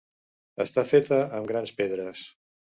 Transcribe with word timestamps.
Està 0.65 0.85
feta 0.93 1.21
amb 1.41 1.53
grans 1.53 1.77
pedres. 1.83 2.27